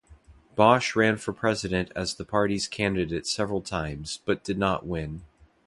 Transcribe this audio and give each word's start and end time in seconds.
Bosch 0.55 0.95
ran 0.95 1.17
for 1.17 1.31
president 1.31 1.91
as 1.95 2.15
the 2.15 2.25
party's 2.25 2.67
candidate 2.67 3.27
several 3.27 3.61
times, 3.61 4.17
but 4.25 4.43
did 4.43 4.57
not 4.57 4.83
win. 4.83 5.21